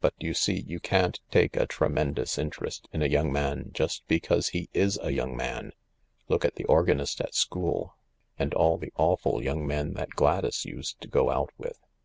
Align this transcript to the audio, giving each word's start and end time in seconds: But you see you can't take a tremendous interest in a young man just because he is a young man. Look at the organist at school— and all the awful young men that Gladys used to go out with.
But 0.00 0.14
you 0.20 0.32
see 0.32 0.60
you 0.60 0.78
can't 0.78 1.18
take 1.32 1.56
a 1.56 1.66
tremendous 1.66 2.38
interest 2.38 2.88
in 2.92 3.02
a 3.02 3.08
young 3.08 3.32
man 3.32 3.70
just 3.74 4.06
because 4.06 4.50
he 4.50 4.68
is 4.72 4.96
a 5.02 5.10
young 5.10 5.34
man. 5.36 5.72
Look 6.28 6.44
at 6.44 6.54
the 6.54 6.62
organist 6.66 7.20
at 7.20 7.34
school— 7.34 7.96
and 8.38 8.54
all 8.54 8.78
the 8.78 8.92
awful 8.96 9.42
young 9.42 9.66
men 9.66 9.94
that 9.94 10.10
Gladys 10.10 10.64
used 10.64 11.00
to 11.00 11.08
go 11.08 11.30
out 11.30 11.50
with. 11.58 11.80